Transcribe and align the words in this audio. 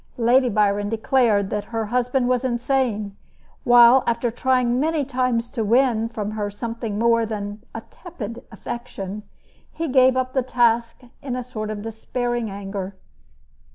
Lady 0.17 0.49
Byron 0.49 0.89
declared 0.89 1.51
that 1.51 1.65
her 1.65 1.85
husband 1.85 2.27
was 2.27 2.43
insane; 2.43 3.15
while 3.63 4.03
after 4.07 4.31
trying 4.31 4.79
many 4.79 5.05
times 5.05 5.47
to 5.51 5.63
win 5.63 6.09
from 6.09 6.31
her 6.31 6.49
something 6.49 6.97
more 6.97 7.23
than 7.23 7.61
a 7.75 7.81
tepid 7.91 8.43
affection, 8.51 9.21
he 9.71 9.87
gave 9.87 10.17
up 10.17 10.33
the 10.33 10.41
task 10.41 11.01
in 11.21 11.35
a 11.35 11.43
sort 11.43 11.69
of 11.69 11.83
despairing 11.83 12.49
anger. 12.49 12.95